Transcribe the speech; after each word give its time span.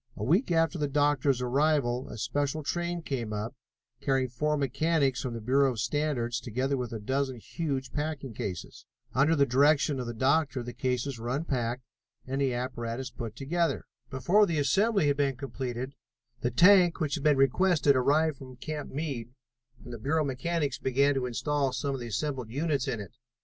A 0.15 0.23
week 0.23 0.49
after 0.51 0.79
the 0.79 0.87
doctor's 0.87 1.43
arrival, 1.43 2.09
a 2.09 2.17
special 2.17 2.63
train 2.63 3.03
came 3.03 3.31
up, 3.31 3.53
carrying 3.99 4.29
four 4.29 4.57
mechanics 4.57 5.21
from 5.21 5.35
the 5.35 5.39
Bureau 5.41 5.73
of 5.73 5.79
Standards, 5.79 6.39
together 6.39 6.75
with 6.75 6.91
a 6.91 6.97
dozen 6.99 7.37
huge 7.37 7.91
packing 7.93 8.33
cases. 8.33 8.87
Under 9.13 9.35
the 9.35 9.45
direction 9.45 9.99
of 9.99 10.07
the 10.07 10.15
doctor 10.15 10.63
the 10.63 10.73
cases 10.73 11.19
were 11.19 11.29
unpacked 11.29 11.83
and 12.25 12.41
the 12.41 12.51
apparatus 12.51 13.11
put 13.11 13.35
together. 13.35 13.85
Before 14.09 14.47
the 14.47 14.57
assembly 14.57 15.05
had 15.05 15.17
been 15.17 15.35
completed 15.35 15.93
the 16.39 16.49
tank 16.49 16.99
which 16.99 17.13
had 17.13 17.23
been 17.23 17.37
requested 17.37 17.95
arrived 17.95 18.37
from 18.37 18.55
Camp 18.55 18.89
Meade, 18.91 19.35
and 19.83 19.93
the 19.93 19.99
Bureau 19.99 20.23
mechanics 20.25 20.79
began 20.79 21.13
to 21.13 21.27
install 21.27 21.73
some 21.73 21.93
of 21.93 21.99
the 21.99 22.07
assembled 22.07 22.49
units 22.49 22.87
in 22.87 22.99
it. 22.99 23.13